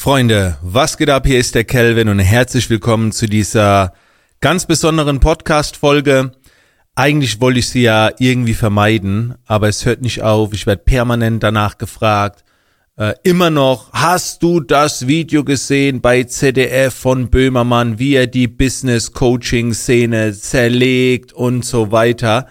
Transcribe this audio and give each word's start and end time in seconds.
Freunde, 0.00 0.56
was 0.62 0.96
geht 0.96 1.10
ab? 1.10 1.26
Hier 1.26 1.38
ist 1.38 1.54
der 1.54 1.64
Kelvin 1.64 2.08
und 2.08 2.20
herzlich 2.20 2.70
willkommen 2.70 3.12
zu 3.12 3.26
dieser 3.26 3.92
ganz 4.40 4.64
besonderen 4.64 5.20
Podcast-Folge. 5.20 6.32
Eigentlich 6.94 7.38
wollte 7.42 7.58
ich 7.58 7.68
sie 7.68 7.82
ja 7.82 8.10
irgendwie 8.18 8.54
vermeiden, 8.54 9.34
aber 9.44 9.68
es 9.68 9.84
hört 9.84 10.00
nicht 10.00 10.22
auf. 10.22 10.54
Ich 10.54 10.66
werde 10.66 10.84
permanent 10.84 11.42
danach 11.42 11.76
gefragt. 11.76 12.44
Äh, 12.96 13.12
immer 13.24 13.50
noch, 13.50 13.92
hast 13.92 14.42
du 14.42 14.60
das 14.60 15.06
Video 15.06 15.44
gesehen 15.44 16.00
bei 16.00 16.24
ZDF 16.24 16.94
von 16.94 17.28
Böhmermann, 17.28 17.98
wie 17.98 18.14
er 18.14 18.26
die 18.26 18.48
Business-Coaching-Szene 18.48 20.32
zerlegt 20.32 21.34
und 21.34 21.62
so 21.62 21.92
weiter? 21.92 22.46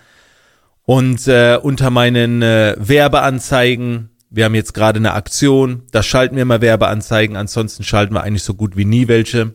Und 0.84 1.28
äh, 1.28 1.58
unter 1.60 1.90
meinen 1.90 2.44
äh, 2.44 2.76
Werbeanzeigen 2.78 4.12
wir 4.30 4.46
haben 4.46 4.56
jetzt 4.56 4.74
gerade 4.74 4.98
eine 4.98 5.14
Aktion, 5.14 5.84
da 5.92 6.04
schalten 6.04 6.36
wir 6.36 6.46
mal 6.46 6.62
Werbeanzeigen, 6.62 7.36
ansonsten 7.36 7.84
schalten 7.84 8.14
wir 8.14 8.24
eigentlich 8.24 8.44
so 8.44 8.54
gut 8.54 8.78
wie 8.78 8.86
nie 8.86 9.08
welche. 9.08 9.54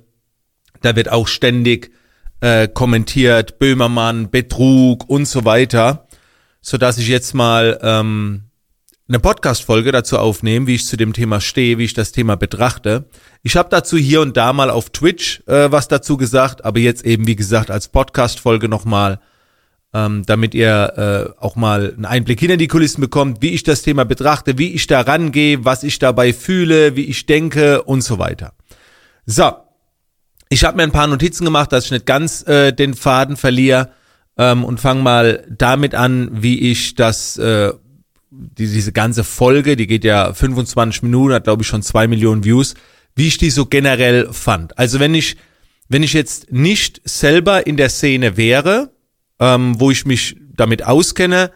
Da 0.83 0.97
wird 0.97 1.11
auch 1.11 1.29
ständig 1.29 1.93
äh, 2.41 2.69
kommentiert, 2.69 3.59
Böhmermann, 3.59 4.31
Betrug 4.31 5.09
und 5.09 5.27
so 5.27 5.45
weiter, 5.45 6.09
so 6.61 6.77
dass 6.77 6.99
ich 6.99 7.09
jetzt 7.09 7.35
mal 7.35 7.79
ähm, 7.83 8.45
eine 9.09 9.21
Podcast-Folge 9.21 9.93
dazu 9.93 10.19
aufnehme, 10.19 10.67
wie 10.67 10.75
ich 10.75 10.87
zu 10.87 10.97
dem 10.97 11.13
Thema 11.13 11.41
stehe, 11.41 11.79
wie 11.79 11.85
ich 11.85 11.95
das 11.95 12.13
Thema 12.13 12.37
betrachte. 12.37 13.05
Ich 13.43 13.57
habe 13.57 13.69
dazu 13.71 13.97
hier 13.97 14.23
und 14.23 14.37
da 14.37 14.53
mal 14.53 14.71
auf 14.71 14.91
Twitch 14.91 15.43
äh, 15.47 15.71
was 15.71 15.89
dazu 15.89 16.17
gesagt, 16.17 16.65
aber 16.65 16.81
jetzt 16.81 17.05
eben, 17.05 17.27
wie 17.27 17.37
gesagt, 17.37 17.71
als 17.71 17.89
Podcast-Folge 17.89 18.69
nochmal 18.69 19.21
ähm, 19.95 20.25
damit 20.27 20.55
ihr 20.55 21.35
äh, 21.39 21.41
auch 21.41 21.55
mal 21.55 21.95
einen 21.95 22.05
Einblick 22.05 22.41
hinter 22.41 22.57
die 22.57 22.67
Kulissen 22.67 23.01
bekommt, 23.01 23.41
wie 23.41 23.51
ich 23.51 23.63
das 23.63 23.83
Thema 23.83 24.05
betrachte, 24.05 24.59
wie 24.59 24.73
ich 24.73 24.89
da 24.89 25.01
rangehe, 25.01 25.65
was 25.65 25.85
ich 25.85 26.01
dabei 26.01 26.33
fühle, 26.33 26.97
wie 26.97 27.05
ich 27.05 27.27
denke 27.27 27.83
und 27.85 28.03
so 28.03 28.19
weiter. 28.19 28.55
So, 29.25 29.53
ich 30.49 30.65
habe 30.65 30.77
mir 30.77 30.83
ein 30.83 30.93
paar 30.93 31.07
Notizen 31.07 31.45
gemacht, 31.45 31.73
dass 31.73 31.87
ich 31.87 31.91
nicht 31.93 32.07
ganz 32.07 32.47
äh, 32.47 32.73
den 32.73 32.95
Faden 32.95 33.37
verliere 33.37 33.91
ähm, 34.37 34.65
und 34.65 34.81
fange 34.81 35.03
mal 35.03 35.47
damit 35.49 35.95
an, 35.95 36.29
wie 36.33 36.71
ich 36.71 36.97
das, 36.97 37.39
äh, 37.39 37.73
die, 38.31 38.67
diese 38.67 38.93
ganze 38.93 39.23
Folge, 39.23 39.77
die 39.77 39.87
geht 39.87 40.05
ja 40.05 40.35
25 40.35 41.05
Minuten, 41.05 41.35
hat 41.35 41.45
glaube 41.45 41.63
ich 41.63 41.69
schon 41.69 41.83
zwei 41.83 42.09
Millionen 42.09 42.43
Views, 42.43 42.75
wie 43.15 43.29
ich 43.29 43.39
die 43.39 43.51
so 43.51 43.67
generell 43.67 44.33
fand. 44.33 44.77
Also 44.77 44.99
wenn 44.99 45.15
ich 45.15 45.37
wenn 45.89 46.03
ich 46.03 46.15
jetzt 46.15 46.51
nicht 46.51 47.03
selber 47.05 47.67
in 47.67 47.77
der 47.77 47.91
Szene 47.91 48.37
wäre, 48.37 48.94
ähm, 49.41 49.79
wo 49.81 49.91
ich 49.91 50.07
mich 50.07 50.37
damit 50.55 50.85
auskenne, 50.85 51.51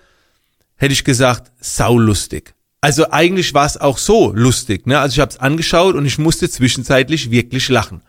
hätte 0.77 0.93
ich 0.93 1.05
gesagt, 1.05 1.53
saulustig. 1.61 2.55
Also 2.81 3.11
eigentlich 3.11 3.55
war 3.55 3.67
es 3.67 3.77
auch 3.77 3.99
so 3.99 4.33
lustig. 4.33 4.87
Ne? 4.87 4.99
Also 4.99 5.15
ich 5.15 5.21
habe 5.21 5.31
es 5.31 5.39
angeschaut 5.39 5.97
und 5.97 6.07
ich 6.07 6.19
musste 6.19 6.49
zwischenzeitlich 6.49 7.31
wirklich 7.31 7.69
lachen, 7.69 8.03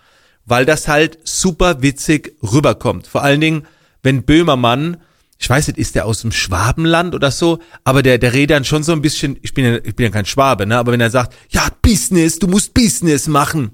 weil 0.46 0.66
das 0.66 0.88
halt 0.88 1.18
super 1.24 1.82
witzig 1.82 2.36
rüberkommt. 2.44 3.08
Vor 3.08 3.24
allen 3.24 3.42
Dingen, 3.42 3.66
wenn 4.04 4.24
Böhmermann, 4.24 4.98
ich 5.40 5.50
weiß 5.50 5.68
nicht, 5.68 5.80
ist 5.80 5.96
der 5.96 6.06
aus 6.06 6.22
dem 6.22 6.32
Schwabenland 6.32 7.16
oder 7.16 7.32
so, 7.32 7.60
aber 7.84 8.04
der, 8.04 8.20
der 8.20 8.34
redet 8.34 8.52
dann 8.52 8.66
schon 8.66 8.84
so 8.84 8.92
ein 8.92 9.02
bisschen, 9.02 9.40
ich 9.42 9.54
bin 9.54 9.66
ja, 9.66 9.78
ich 9.78 9.96
bin 9.96 10.06
ja 10.06 10.12
kein 10.12 10.26
Schwabe, 10.26 10.68
ne? 10.68 10.78
aber 10.78 10.92
wenn 10.92 11.02
er 11.02 11.10
sagt, 11.10 11.36
ja, 11.50 11.68
Business, 11.82 12.38
du 12.38 12.48
musst 12.48 12.74
Business 12.74 13.28
machen, 13.28 13.72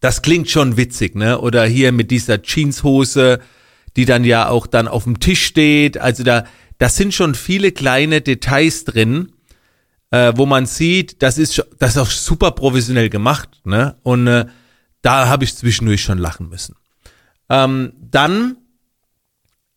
das 0.00 0.22
klingt 0.22 0.50
schon 0.50 0.76
witzig, 0.76 1.14
ne? 1.14 1.38
Oder 1.38 1.66
hier 1.66 1.92
mit 1.92 2.10
dieser 2.10 2.40
Jeanshose, 2.40 3.38
die 3.96 4.04
dann 4.04 4.24
ja 4.24 4.48
auch 4.48 4.66
dann 4.66 4.88
auf 4.88 5.04
dem 5.04 5.20
Tisch 5.20 5.44
steht. 5.44 5.98
Also 5.98 6.22
da, 6.22 6.44
das 6.78 6.96
sind 6.96 7.14
schon 7.14 7.34
viele 7.34 7.72
kleine 7.72 8.20
Details 8.20 8.84
drin, 8.84 9.32
äh, 10.10 10.32
wo 10.36 10.46
man 10.46 10.66
sieht, 10.66 11.22
das 11.22 11.38
ist, 11.38 11.64
das 11.78 11.92
ist 11.92 11.98
auch 11.98 12.10
super 12.10 12.52
professionell 12.52 13.10
gemacht, 13.10 13.48
ne? 13.64 13.96
Und 14.02 14.26
äh, 14.26 14.46
da 15.02 15.28
habe 15.28 15.44
ich 15.44 15.56
zwischendurch 15.56 16.02
schon 16.02 16.18
lachen 16.18 16.48
müssen. 16.48 16.76
Ähm, 17.48 17.92
dann, 17.98 18.56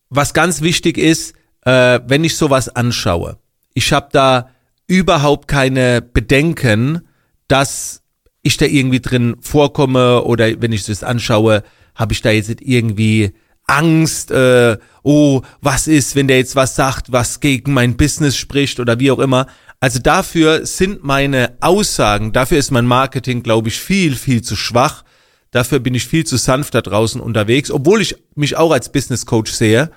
was 0.10 0.34
ganz 0.34 0.62
wichtig 0.62 0.98
ist, 0.98 1.36
äh, 1.66 2.00
wenn 2.06 2.24
ich 2.24 2.36
sowas 2.36 2.70
anschaue, 2.70 3.38
ich 3.74 3.94
habe 3.94 4.10
da 4.12 4.50
überhaupt 4.88 5.48
keine 5.48 6.02
Bedenken, 6.02 7.08
dass 7.48 8.04
ich 8.42 8.58
da 8.58 8.66
irgendwie 8.66 9.00
drin 9.00 9.38
vorkomme 9.40 10.24
oder 10.24 10.62
wenn 10.62 10.72
ich 10.72 10.86
das 10.86 11.04
anschaue, 11.04 11.64
habe 11.96 12.14
ich 12.14 12.22
da 12.22 12.32
jetzt 12.32 12.62
irgendwie 12.62 13.34
Angst, 13.74 14.30
äh, 14.30 14.78
oh, 15.02 15.42
was 15.62 15.88
ist, 15.88 16.16
wenn 16.16 16.28
der 16.28 16.38
jetzt 16.38 16.56
was 16.56 16.76
sagt, 16.76 17.12
was 17.12 17.40
gegen 17.40 17.74
mein 17.74 17.98
Business 17.98 18.38
spricht 18.38 18.80
oder 18.80 19.00
wie 19.00 19.10
auch 19.10 19.20
immer. 19.20 19.48
Also 19.80 20.00
dafür 20.00 20.66
sind 20.66 21.04
meine 21.04 21.58
Aussagen, 21.60 22.34
dafür 22.34 22.60
ist 22.60 22.72
mein 22.72 22.86
Marketing, 22.86 23.42
glaube 23.42 23.70
ich, 23.70 23.80
viel, 23.80 24.16
viel 24.16 24.44
zu 24.44 24.56
schwach. 24.56 25.04
Dafür 25.52 25.80
bin 25.80 25.96
ich 25.96 26.08
viel 26.08 26.26
zu 26.26 26.38
sanft 26.38 26.76
da 26.76 26.82
draußen 26.82 27.20
unterwegs, 27.20 27.72
obwohl 27.72 28.02
ich 28.02 28.16
mich 28.36 28.56
auch 28.56 28.72
als 28.72 28.92
Business 28.92 29.26
Coach 29.26 29.52
sehe, 29.52 29.92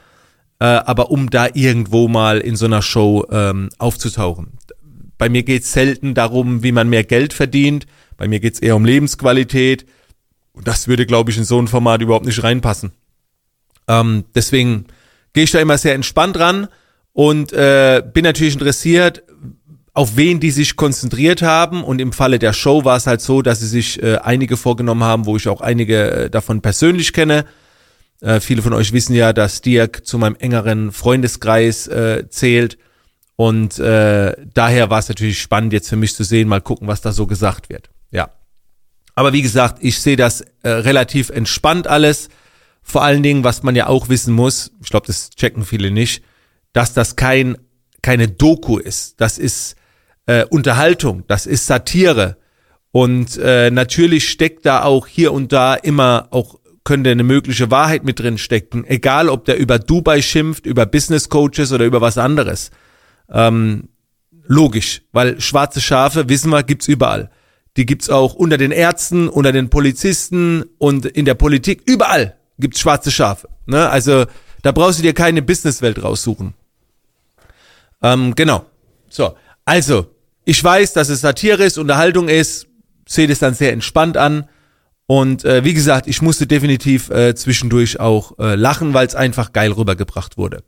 äh, 0.59 0.65
aber 0.65 1.10
um 1.10 1.28
da 1.28 1.48
irgendwo 1.53 2.09
mal 2.09 2.38
in 2.38 2.56
so 2.56 2.65
einer 2.65 2.82
Show 2.82 3.26
ähm, 3.31 3.69
aufzutauchen. 3.78 4.59
Bei 5.19 5.28
mir 5.28 5.42
geht's 5.42 5.72
selten 5.72 6.15
darum, 6.15 6.62
wie 6.62 6.72
man 6.72 6.88
mehr 6.88 7.04
Geld 7.04 7.32
verdient. 7.32 7.86
Bei 8.16 8.26
mir 8.26 8.41
geht's 8.41 8.60
eher 8.60 8.76
um 8.76 8.84
Lebensqualität. 8.84 9.86
Und 10.53 10.66
das 10.66 10.88
würde, 10.88 11.06
glaube 11.06 11.31
ich, 11.31 11.38
in 11.38 11.44
so 11.44 11.60
ein 11.60 11.69
Format 11.69 12.00
überhaupt 12.00 12.26
nicht 12.26 12.42
reinpassen. 12.42 12.92
Ähm, 13.88 14.24
deswegen 14.34 14.86
gehe 15.32 15.44
ich 15.44 15.50
da 15.50 15.60
immer 15.60 15.78
sehr 15.78 15.94
entspannt 15.94 16.38
ran 16.38 16.69
und 17.12 17.52
äh, 17.52 18.02
bin 18.12 18.24
natürlich 18.24 18.54
interessiert, 18.54 19.22
auf 19.94 20.16
wen 20.16 20.41
die 20.41 20.50
sich 20.50 20.76
konzentriert 20.76 21.41
haben. 21.41 21.82
Und 21.82 22.00
im 22.00 22.12
Falle 22.12 22.38
der 22.38 22.52
Show 22.52 22.84
war 22.84 22.97
es 22.97 23.06
halt 23.06 23.22
so, 23.22 23.41
dass 23.41 23.60
sie 23.60 23.66
sich 23.66 24.02
äh, 24.02 24.16
einige 24.16 24.56
vorgenommen 24.56 25.04
haben, 25.04 25.24
wo 25.24 25.36
ich 25.36 25.48
auch 25.48 25.62
einige 25.62 26.10
äh, 26.10 26.30
davon 26.30 26.60
persönlich 26.60 27.12
kenne. 27.14 27.47
Äh, 28.20 28.41
viele 28.41 28.62
von 28.62 28.74
euch 28.74 28.92
wissen 28.92 29.14
ja, 29.14 29.32
dass 29.32 29.62
Dirk 29.62 30.06
zu 30.06 30.18
meinem 30.18 30.36
engeren 30.36 30.92
Freundeskreis 30.92 31.86
äh, 31.86 32.28
zählt. 32.28 32.76
Und 33.36 33.78
äh, 33.78 34.34
daher 34.54 34.91
war 34.91 34.98
es 34.98 35.08
natürlich 35.08 35.41
spannend, 35.41 35.72
jetzt 35.72 35.88
für 35.88 35.97
mich 35.97 36.14
zu 36.14 36.24
sehen, 36.24 36.48
mal 36.48 36.60
gucken, 36.60 36.88
was 36.88 37.03
da 37.03 37.12
so 37.12 37.26
gesagt 37.26 37.68
wird. 37.68 37.91
Ja. 38.10 38.30
Aber 39.14 39.32
wie 39.32 39.42
gesagt, 39.42 39.78
ich 39.80 40.00
sehe 40.00 40.16
das 40.16 40.42
äh, 40.62 40.68
relativ 40.68 41.30
entspannt 41.30 41.86
alles. 41.86 42.28
Vor 42.88 43.02
allen 43.02 43.24
Dingen, 43.24 43.42
was 43.42 43.64
man 43.64 43.74
ja 43.74 43.88
auch 43.88 44.08
wissen 44.08 44.32
muss, 44.32 44.70
ich 44.80 44.91
glaube, 44.91 45.08
das 45.08 45.30
checken 45.30 45.64
viele 45.64 45.91
nicht, 45.91 46.22
dass 46.72 46.94
das 46.94 47.16
kein 47.16 47.58
keine 48.00 48.28
Doku 48.28 48.78
ist. 48.78 49.20
Das 49.20 49.38
ist 49.38 49.74
äh, 50.26 50.44
Unterhaltung, 50.44 51.24
das 51.26 51.47
ist 51.47 51.66
Satire. 51.66 52.36
Und 52.92 53.38
äh, 53.38 53.72
natürlich 53.72 54.28
steckt 54.28 54.64
da 54.66 54.84
auch 54.84 55.08
hier 55.08 55.32
und 55.32 55.52
da 55.52 55.74
immer 55.74 56.28
auch 56.30 56.60
könnte 56.84 57.10
eine 57.10 57.24
mögliche 57.24 57.72
Wahrheit 57.72 58.04
mit 58.04 58.20
drin 58.20 58.38
stecken, 58.38 58.84
egal 58.86 59.28
ob 59.30 59.47
der 59.47 59.58
über 59.58 59.80
Dubai 59.80 60.22
schimpft, 60.22 60.64
über 60.64 60.86
Business 60.86 61.28
Coaches 61.28 61.72
oder 61.72 61.84
über 61.84 62.00
was 62.00 62.18
anderes. 62.18 62.70
Ähm, 63.28 63.88
logisch, 64.47 65.03
weil 65.10 65.41
schwarze 65.41 65.80
Schafe, 65.80 66.28
wissen 66.28 66.50
wir, 66.50 66.62
gibt's 66.62 66.86
überall. 66.86 67.30
Die 67.76 67.84
gibt's 67.84 68.08
auch 68.08 68.34
unter 68.34 68.58
den 68.58 68.70
Ärzten, 68.70 69.28
unter 69.28 69.50
den 69.50 69.70
Polizisten 69.70 70.62
und 70.78 71.04
in 71.04 71.24
der 71.24 71.34
Politik, 71.34 71.82
überall 71.84 72.36
gibt's 72.58 72.80
schwarze 72.80 73.10
Schafe. 73.10 73.48
Ne? 73.66 73.88
Also 73.88 74.26
da 74.62 74.72
brauchst 74.72 74.98
du 74.98 75.02
dir 75.02 75.14
keine 75.14 75.42
Businesswelt 75.42 76.02
raussuchen. 76.02 76.54
Ähm, 78.02 78.34
genau. 78.34 78.66
So, 79.08 79.36
also 79.64 80.06
ich 80.44 80.62
weiß, 80.62 80.92
dass 80.92 81.08
es 81.08 81.20
Satire 81.20 81.64
ist, 81.64 81.78
Unterhaltung 81.78 82.28
ist, 82.28 82.66
sehe 83.06 83.26
das 83.26 83.38
dann 83.38 83.54
sehr 83.54 83.72
entspannt 83.72 84.16
an. 84.16 84.48
Und 85.06 85.44
äh, 85.44 85.62
wie 85.64 85.74
gesagt, 85.74 86.08
ich 86.08 86.20
musste 86.20 86.46
definitiv 86.46 87.10
äh, 87.10 87.34
zwischendurch 87.34 88.00
auch 88.00 88.38
äh, 88.38 88.56
lachen, 88.56 88.92
weil 88.92 89.06
es 89.06 89.14
einfach 89.14 89.52
geil 89.52 89.72
rübergebracht 89.72 90.36
wurde. 90.36 90.64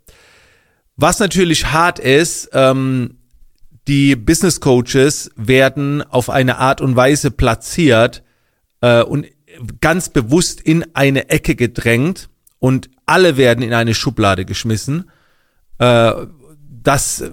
Was 0.96 1.18
natürlich 1.18 1.66
hart 1.66 1.98
ist, 1.98 2.50
ähm, 2.52 3.18
die 3.88 4.16
Business 4.16 4.60
Coaches 4.60 5.30
werden 5.36 6.02
auf 6.02 6.28
eine 6.30 6.58
Art 6.58 6.80
und 6.80 6.94
Weise 6.94 7.30
platziert 7.30 8.22
äh, 8.80 9.02
und 9.02 9.26
ganz 9.80 10.08
bewusst 10.08 10.60
in 10.60 10.84
eine 10.94 11.30
Ecke 11.30 11.54
gedrängt 11.54 12.28
und 12.58 12.90
alle 13.06 13.36
werden 13.36 13.62
in 13.62 13.72
eine 13.72 13.94
Schublade 13.94 14.44
geschmissen. 14.44 15.10
Äh, 15.78 16.12
das, 16.82 17.24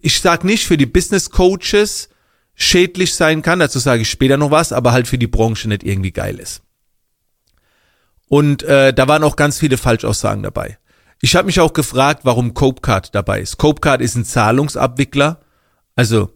ich 0.00 0.20
sag 0.20 0.44
nicht 0.44 0.66
für 0.66 0.76
die 0.76 0.86
Business 0.86 1.30
Coaches 1.30 2.08
schädlich 2.54 3.14
sein 3.14 3.42
kann, 3.42 3.58
dazu 3.58 3.78
sage 3.78 4.02
ich 4.02 4.10
später 4.10 4.36
noch 4.36 4.50
was, 4.50 4.72
aber 4.72 4.92
halt 4.92 5.08
für 5.08 5.18
die 5.18 5.26
Branche 5.26 5.68
nicht 5.68 5.82
irgendwie 5.82 6.12
geil 6.12 6.38
ist. 6.38 6.62
Und 8.28 8.62
äh, 8.62 8.92
da 8.92 9.08
waren 9.08 9.24
auch 9.24 9.36
ganz 9.36 9.58
viele 9.58 9.76
Falschaussagen 9.76 10.42
dabei. 10.42 10.78
Ich 11.20 11.36
habe 11.36 11.46
mich 11.46 11.60
auch 11.60 11.72
gefragt, 11.72 12.20
warum 12.24 12.54
Copecard 12.54 13.14
dabei 13.14 13.40
ist. 13.40 13.58
Copecard 13.58 14.00
ist 14.00 14.14
ein 14.14 14.24
Zahlungsabwickler, 14.24 15.40
also 15.96 16.30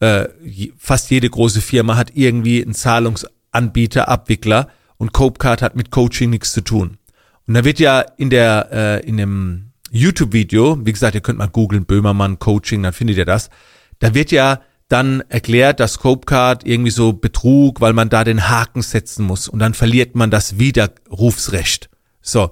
äh, 0.00 0.28
fast 0.76 1.10
jede 1.10 1.30
große 1.30 1.60
Firma 1.60 1.96
hat 1.96 2.12
irgendwie 2.14 2.62
einen 2.62 2.74
Zahlungsabwickler 2.74 3.41
Anbieter, 3.52 4.08
Abwickler 4.08 4.68
und 4.96 5.12
Copecard 5.12 5.62
hat 5.62 5.76
mit 5.76 5.90
Coaching 5.90 6.30
nichts 6.30 6.52
zu 6.52 6.62
tun. 6.62 6.98
Und 7.46 7.54
da 7.54 7.64
wird 7.64 7.78
ja 7.78 8.00
in 8.00 8.30
der 8.30 8.68
äh, 8.72 9.08
in 9.08 9.16
dem 9.16 9.72
YouTube-Video, 9.90 10.78
wie 10.84 10.92
gesagt, 10.92 11.14
ihr 11.14 11.20
könnt 11.20 11.38
mal 11.38 11.48
googeln 11.48 11.84
Böhmermann 11.84 12.38
Coaching, 12.38 12.82
dann 12.82 12.92
findet 12.92 13.18
ihr 13.18 13.26
das. 13.26 13.50
Da 13.98 14.14
wird 14.14 14.30
ja 14.32 14.60
dann 14.88 15.22
erklärt 15.30 15.80
das 15.80 15.94
Scopecard 15.94 16.66
irgendwie 16.66 16.90
so 16.90 17.14
Betrug, 17.14 17.80
weil 17.80 17.94
man 17.94 18.10
da 18.10 18.24
den 18.24 18.50
Haken 18.50 18.82
setzen 18.82 19.24
muss 19.24 19.48
und 19.48 19.58
dann 19.58 19.72
verliert 19.72 20.14
man 20.14 20.30
das 20.30 20.58
Widerrufsrecht. 20.58 21.88
So. 22.20 22.50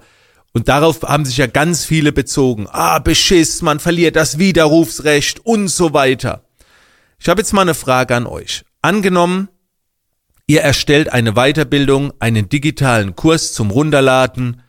Und 0.51 0.67
darauf 0.67 1.03
haben 1.03 1.23
sich 1.23 1.37
ja 1.37 1.47
ganz 1.47 1.85
viele 1.85 2.11
bezogen. 2.11 2.67
Ah, 2.69 2.97
Beschiss, 2.97 3.61
man 3.61 3.79
verliert 3.79 4.15
das 4.15 4.39
Widerrufsrecht 4.39 5.39
und 5.45 5.67
so 5.67 5.93
weiter. 5.93 6.43
Ich 7.19 7.29
habe 7.29 7.41
jetzt 7.41 7.53
mal 7.53 7.61
eine 7.61 7.75
Frage 7.75 8.15
an 8.15 8.25
euch. 8.25 8.65
Angenommen, 8.81 9.47
ihr 10.51 10.61
erstellt 10.61 11.13
eine 11.13 11.35
Weiterbildung, 11.35 12.11
einen 12.19 12.49
digitalen 12.49 13.15
Kurs 13.15 13.53
zum 13.53 13.71
Runterladen, 13.71 14.61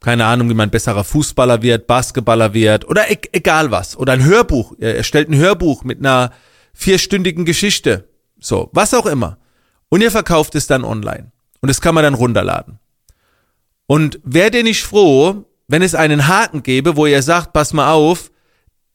keine 0.00 0.24
Ahnung, 0.24 0.50
wie 0.50 0.54
man 0.54 0.70
besserer 0.70 1.04
Fußballer 1.04 1.62
wird, 1.62 1.86
Basketballer 1.86 2.52
wird 2.52 2.88
oder 2.88 3.08
e 3.08 3.18
egal 3.30 3.70
was. 3.70 3.96
Oder 3.96 4.14
ein 4.14 4.24
Hörbuch. 4.24 4.74
Ihr 4.78 4.96
erstellt 4.96 5.28
ein 5.28 5.36
Hörbuch 5.36 5.84
mit 5.84 6.00
einer 6.00 6.32
vierstündigen 6.72 7.44
Geschichte. 7.44 8.08
So, 8.40 8.70
was 8.72 8.92
auch 8.92 9.06
immer. 9.06 9.38
Und 9.88 10.00
ihr 10.00 10.10
verkauft 10.10 10.56
es 10.56 10.66
dann 10.66 10.82
online. 10.82 11.30
Und 11.60 11.68
das 11.68 11.80
kann 11.80 11.94
man 11.94 12.02
dann 12.02 12.14
runterladen. 12.14 12.80
Und 13.86 14.18
wärt 14.24 14.56
ihr 14.56 14.64
nicht 14.64 14.82
froh, 14.82 15.44
wenn 15.68 15.82
es 15.82 15.94
einen 15.94 16.26
Haken 16.26 16.64
gäbe, 16.64 16.96
wo 16.96 17.06
ihr 17.06 17.22
sagt, 17.22 17.52
pass 17.52 17.72
mal 17.72 17.92
auf, 17.92 18.32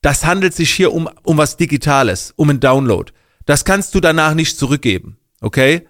das 0.01 0.25
handelt 0.25 0.53
sich 0.53 0.73
hier 0.73 0.91
um, 0.91 1.07
um 1.23 1.37
was 1.37 1.55
Digitales, 1.55 2.33
um 2.35 2.49
einen 2.49 2.59
Download. 2.59 3.13
Das 3.45 3.63
kannst 3.63 3.95
du 3.95 4.01
danach 4.01 4.33
nicht 4.33 4.57
zurückgeben. 4.57 5.17
Okay? 5.39 5.87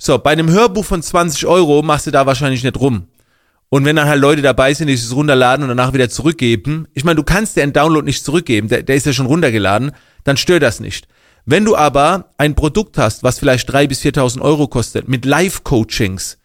So, 0.00 0.16
bei 0.16 0.30
einem 0.30 0.48
Hörbuch 0.48 0.84
von 0.84 1.02
20 1.02 1.44
Euro 1.46 1.82
machst 1.82 2.06
du 2.06 2.12
da 2.12 2.24
wahrscheinlich 2.24 2.62
nicht 2.62 2.78
rum. 2.78 3.08
Und 3.68 3.84
wenn 3.84 3.96
dann 3.96 4.08
halt 4.08 4.20
Leute 4.20 4.42
dabei 4.42 4.72
sind, 4.72 4.86
die 4.86 4.94
es 4.94 5.14
runterladen 5.14 5.64
und 5.64 5.68
danach 5.68 5.92
wieder 5.92 6.08
zurückgeben, 6.08 6.86
ich 6.94 7.04
meine, 7.04 7.16
du 7.16 7.24
kannst 7.24 7.56
dir 7.56 7.64
einen 7.64 7.72
Download 7.72 8.04
nicht 8.04 8.24
zurückgeben, 8.24 8.68
der, 8.68 8.84
der 8.84 8.96
ist 8.96 9.06
ja 9.06 9.12
schon 9.12 9.26
runtergeladen, 9.26 9.90
dann 10.22 10.36
stört 10.36 10.62
das 10.62 10.78
nicht. 10.78 11.08
Wenn 11.44 11.64
du 11.64 11.76
aber 11.76 12.32
ein 12.38 12.54
Produkt 12.54 12.96
hast, 12.96 13.24
was 13.24 13.40
vielleicht 13.40 13.70
drei 13.70 13.86
bis 13.86 14.00
4.000 14.02 14.40
Euro 14.40 14.68
kostet, 14.68 15.08
mit 15.08 15.24
Live-Coachings, 15.24 16.38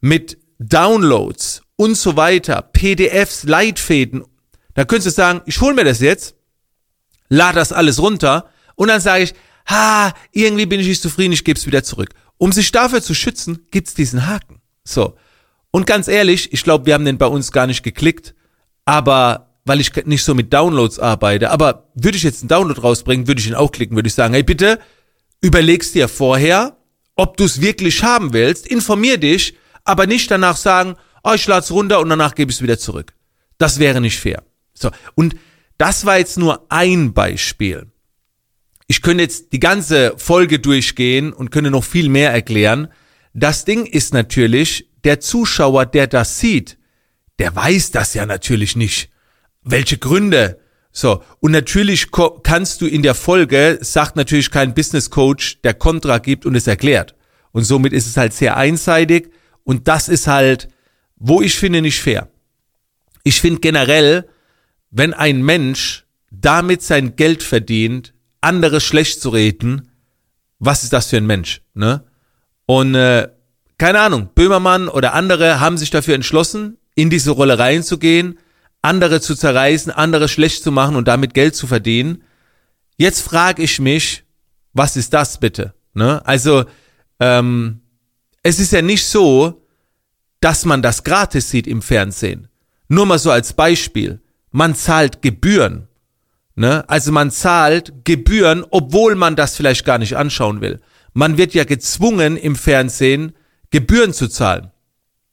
mit 0.00 0.38
Downloads 0.58 1.62
und 1.76 1.96
so 1.96 2.16
weiter, 2.16 2.62
PDFs, 2.62 3.44
Leitfäden, 3.44 4.24
da 4.72 4.84
könntest 4.84 5.08
du 5.08 5.10
sagen, 5.10 5.42
ich 5.44 5.60
hole 5.60 5.74
mir 5.74 5.84
das 5.84 6.00
jetzt, 6.00 6.36
lade 7.28 7.56
das 7.56 7.72
alles 7.72 8.00
runter 8.00 8.48
und 8.74 8.88
dann 8.88 9.00
sage 9.00 9.24
ich, 9.24 9.34
ha, 9.68 10.12
irgendwie 10.32 10.66
bin 10.66 10.80
ich 10.80 10.88
nicht 10.88 11.02
zufrieden, 11.02 11.32
ich 11.32 11.44
gebe 11.44 11.58
es 11.58 11.66
wieder 11.66 11.84
zurück. 11.84 12.10
Um 12.38 12.52
sich 12.52 12.72
dafür 12.72 13.02
zu 13.02 13.14
schützen, 13.14 13.66
gibt's 13.70 13.94
diesen 13.94 14.26
Haken. 14.26 14.60
So. 14.84 15.16
Und 15.70 15.86
ganz 15.86 16.08
ehrlich, 16.08 16.52
ich 16.52 16.62
glaube, 16.62 16.86
wir 16.86 16.94
haben 16.94 17.04
den 17.04 17.18
bei 17.18 17.26
uns 17.26 17.52
gar 17.52 17.66
nicht 17.66 17.82
geklickt, 17.82 18.34
aber 18.84 19.54
weil 19.64 19.80
ich 19.80 19.94
nicht 20.06 20.24
so 20.24 20.34
mit 20.34 20.52
Downloads 20.52 20.98
arbeite. 20.98 21.50
Aber 21.50 21.90
würde 21.94 22.16
ich 22.16 22.22
jetzt 22.22 22.42
einen 22.42 22.48
Download 22.48 22.80
rausbringen, 22.80 23.26
würde 23.26 23.40
ich 23.40 23.46
ihn 23.46 23.54
auch 23.54 23.72
klicken, 23.72 23.96
würde 23.96 24.08
ich 24.08 24.14
sagen, 24.14 24.34
hey 24.34 24.42
bitte, 24.42 24.78
überlegst 25.40 25.94
dir 25.94 26.08
vorher, 26.08 26.76
ob 27.16 27.36
du 27.36 27.44
es 27.44 27.60
wirklich 27.60 28.02
haben 28.02 28.32
willst, 28.32 28.66
informier 28.66 29.18
dich, 29.18 29.56
aber 29.84 30.06
nicht 30.06 30.30
danach 30.30 30.56
sagen, 30.56 30.96
oh, 31.22 31.32
ich 31.34 31.46
lade 31.46 31.64
es 31.64 31.70
runter 31.70 32.00
und 32.00 32.08
danach 32.08 32.34
gebe 32.34 32.50
ich 32.50 32.58
es 32.58 32.62
wieder 32.62 32.78
zurück. 32.78 33.14
Das 33.58 33.78
wäre 33.78 34.00
nicht 34.00 34.18
fair. 34.18 34.42
So. 34.74 34.90
Und 35.14 35.36
das 35.78 36.04
war 36.04 36.18
jetzt 36.18 36.38
nur 36.38 36.66
ein 36.70 37.14
Beispiel. 37.14 37.86
Ich 38.86 39.02
könnte 39.02 39.22
jetzt 39.22 39.52
die 39.52 39.60
ganze 39.60 40.14
Folge 40.16 40.58
durchgehen 40.58 41.32
und 41.32 41.50
könnte 41.50 41.70
noch 41.70 41.84
viel 41.84 42.08
mehr 42.08 42.32
erklären. 42.32 42.88
Das 43.32 43.64
Ding 43.64 43.86
ist 43.86 44.12
natürlich, 44.12 44.88
der 45.04 45.20
Zuschauer, 45.20 45.86
der 45.86 46.06
das 46.06 46.38
sieht, 46.38 46.78
der 47.38 47.54
weiß 47.54 47.90
das 47.90 48.14
ja 48.14 48.26
natürlich 48.26 48.76
nicht 48.76 49.10
welche 49.64 49.98
Gründe? 49.98 50.60
So, 50.92 51.24
und 51.40 51.50
natürlich 51.50 52.08
kannst 52.44 52.80
du 52.80 52.86
in 52.86 53.02
der 53.02 53.14
Folge, 53.14 53.78
sagt 53.80 54.14
natürlich 54.14 54.50
kein 54.50 54.74
Business 54.74 55.10
Coach, 55.10 55.60
der 55.62 55.74
Kontra 55.74 56.18
gibt 56.18 56.46
und 56.46 56.54
es 56.54 56.68
erklärt. 56.68 57.16
Und 57.50 57.64
somit 57.64 57.92
ist 57.92 58.06
es 58.06 58.16
halt 58.16 58.32
sehr 58.32 58.56
einseitig 58.56 59.30
und 59.64 59.88
das 59.88 60.08
ist 60.08 60.28
halt, 60.28 60.68
wo 61.16 61.42
ich 61.42 61.56
finde, 61.56 61.82
nicht 61.82 62.00
fair. 62.00 62.28
Ich 63.24 63.40
finde 63.40 63.60
generell, 63.60 64.28
wenn 64.90 65.14
ein 65.14 65.42
Mensch 65.42 66.04
damit 66.30 66.82
sein 66.82 67.16
Geld 67.16 67.42
verdient, 67.42 68.13
andere 68.44 68.80
schlecht 68.80 69.20
zu 69.20 69.30
reden, 69.30 69.90
was 70.58 70.84
ist 70.84 70.92
das 70.92 71.08
für 71.08 71.16
ein 71.16 71.26
Mensch, 71.26 71.62
ne? 71.74 72.04
Und 72.66 72.94
äh, 72.94 73.28
keine 73.76 74.00
Ahnung, 74.00 74.30
Böhmermann 74.34 74.88
oder 74.88 75.12
andere 75.14 75.60
haben 75.60 75.76
sich 75.76 75.90
dafür 75.90 76.14
entschlossen, 76.14 76.78
in 76.94 77.10
diese 77.10 77.32
Rolle 77.32 77.58
reinzugehen, 77.58 78.38
andere 78.80 79.20
zu 79.20 79.34
zerreißen, 79.34 79.92
andere 79.92 80.28
schlecht 80.28 80.62
zu 80.62 80.70
machen 80.70 80.96
und 80.96 81.08
damit 81.08 81.34
Geld 81.34 81.56
zu 81.56 81.66
verdienen. 81.66 82.22
Jetzt 82.96 83.20
frage 83.22 83.62
ich 83.62 83.80
mich, 83.80 84.24
was 84.72 84.96
ist 84.96 85.12
das 85.12 85.40
bitte? 85.40 85.74
Ne? 85.94 86.24
Also 86.24 86.64
ähm, 87.20 87.80
es 88.42 88.60
ist 88.60 88.72
ja 88.72 88.82
nicht 88.82 89.04
so, 89.04 89.66
dass 90.40 90.64
man 90.64 90.82
das 90.82 91.02
gratis 91.02 91.50
sieht 91.50 91.66
im 91.66 91.82
Fernsehen. 91.82 92.48
Nur 92.88 93.06
mal 93.06 93.18
so 93.18 93.30
als 93.30 93.54
Beispiel. 93.54 94.20
Man 94.50 94.74
zahlt 94.74 95.22
Gebühren. 95.22 95.88
Ne? 96.56 96.88
Also 96.88 97.12
man 97.12 97.30
zahlt 97.30 97.92
Gebühren, 98.04 98.64
obwohl 98.70 99.14
man 99.14 99.36
das 99.36 99.56
vielleicht 99.56 99.84
gar 99.84 99.98
nicht 99.98 100.16
anschauen 100.16 100.60
will. 100.60 100.80
Man 101.12 101.36
wird 101.36 101.54
ja 101.54 101.64
gezwungen 101.64 102.36
im 102.36 102.56
Fernsehen 102.56 103.32
Gebühren 103.70 104.12
zu 104.12 104.28
zahlen. 104.28 104.70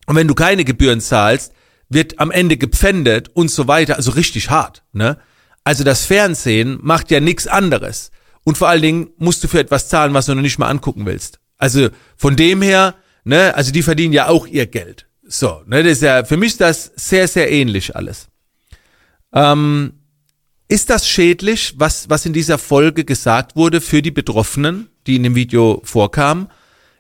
Und 0.08 0.16
wenn 0.16 0.28
du 0.28 0.34
keine 0.34 0.66
Gebühren 0.66 1.02
zahlst, 1.02 1.54
wird 1.90 2.20
am 2.20 2.32
Ende 2.32 2.58
gepfändet 2.58 3.30
und 3.34 3.52
so 3.52 3.68
weiter, 3.68 3.98
also 3.98 4.12
richtig 4.12 4.50
hart, 4.50 4.84
ne? 4.94 5.18
Also 5.64 5.84
das 5.84 6.06
Fernsehen 6.06 6.80
macht 6.82 7.12
ja 7.12 7.20
nichts 7.20 7.46
anderes. 7.46 8.12
Und 8.44 8.58
vor 8.58 8.70
allen 8.70 8.82
Dingen 8.82 9.10
musst 9.18 9.44
du 9.44 9.48
für 9.48 9.60
etwas 9.60 9.90
zahlen, 9.90 10.14
was 10.14 10.26
du 10.26 10.34
noch 10.34 10.42
nicht 10.42 10.58
mal 10.58 10.70
angucken 10.70 11.06
willst. 11.06 11.40
Also 11.58 11.90
von 12.18 12.36
dem 12.36 12.64
her, 12.64 12.96
ne, 13.24 13.54
also 13.54 13.72
die 13.72 13.84
verdienen 13.84 14.14
ja 14.14 14.28
auch 14.28 14.48
ihr 14.48 14.66
Geld. 14.66 15.08
So, 15.24 15.62
ne, 15.68 15.84
das 15.84 15.94
ist 15.94 16.02
ja, 16.02 16.24
für 16.24 16.38
mich 16.38 16.54
ist 16.54 16.62
das 16.62 16.92
sehr, 16.96 17.28
sehr 17.28 17.52
ähnlich 17.52 17.96
alles. 17.96 18.30
Ähm, 19.34 20.01
ist 20.72 20.90
das 20.90 21.06
schädlich, 21.06 21.74
was, 21.76 22.10
was 22.10 22.26
in 22.26 22.32
dieser 22.32 22.58
Folge 22.58 23.04
gesagt 23.04 23.58
wurde 23.58 23.82
für 23.82 24.02
die 24.02 24.10
Betroffenen, 24.10 24.88
die 25.06 25.18
in 25.18 25.24
dem 25.24 25.36
Video 25.36 25.82
vorkamen? 25.84 26.48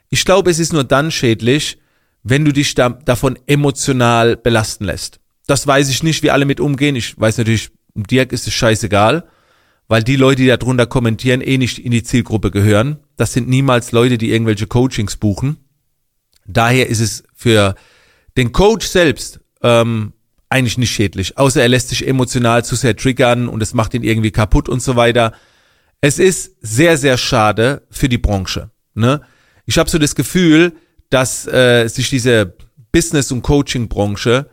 Ich 0.10 0.26
glaube, 0.26 0.52
es 0.52 0.60
ist 0.60 0.74
nur 0.74 0.84
dann 0.84 1.10
schädlich, 1.10 1.78
wenn 2.22 2.44
du 2.44 2.52
dich 2.52 2.76
da, 2.76 2.90
davon 2.90 3.40
emotional 3.48 4.36
belasten 4.36 4.84
lässt. 4.84 5.22
Das 5.48 5.66
weiß 5.66 5.88
ich 5.88 6.04
nicht, 6.04 6.22
wie 6.22 6.32
alle 6.32 6.44
mit 6.44 6.60
umgehen. 6.60 6.98
Ich 6.98 7.18
weiß 7.18 7.38
natürlich, 7.38 7.70
Dirk 7.96 8.34
ist 8.34 8.46
es 8.46 8.54
scheißegal, 8.54 9.24
weil 9.88 10.04
die 10.04 10.18
Leute, 10.18 10.42
die 10.42 10.50
da 10.50 10.58
drunter 10.58 10.86
kommentieren, 10.86 11.40
eh 11.40 11.58
nicht 11.58 11.80
in 11.80 11.92
die 11.92 12.04
Zielgruppe 12.04 12.52
gehören. 12.52 13.00
Das 13.16 13.32
sind 13.32 13.48
niemals 13.48 13.94
Leute, 13.94 14.18
die 14.18 14.32
irgendwelche 14.32 14.68
Coachings 14.68 15.16
buchen. 15.16 15.56
Daher 16.46 16.90
ist 16.90 17.00
es 17.00 17.24
für 17.34 17.76
den 18.36 18.52
Coach 18.52 18.86
selbst 18.86 19.40
ähm, 19.64 20.12
eigentlich 20.52 20.78
nicht 20.78 20.92
schädlich, 20.92 21.38
außer 21.38 21.62
er 21.62 21.70
lässt 21.70 21.90
sich 21.90 22.08
emotional 22.08 22.66
zu 22.66 22.76
sehr 22.76 22.96
triggern 22.96 23.48
und 23.48 23.64
es 23.64 23.74
macht 23.74 23.94
ihn 23.94 24.04
irgendwie 24.04 24.32
kaputt 24.32 24.70
und 24.70 24.82
so 24.82 24.96
weiter. 24.96 25.34
Es 26.02 26.20
ist 26.20 26.58
sehr, 26.62 26.98
sehr 26.98 27.18
schade 27.18 27.84
für 27.90 28.10
die 28.10 28.18
Branche. 28.18 28.72
Ne? 28.94 29.22
Ich 29.66 29.78
habe 29.78 29.90
so 29.90 29.98
das 29.98 30.16
Gefühl, 30.16 30.74
dass 31.10 31.48
äh, 31.48 31.88
sich 31.88 32.10
diese 32.10 32.56
Business- 32.92 33.32
und 33.32 33.44
Coaching-Branche 33.44 34.50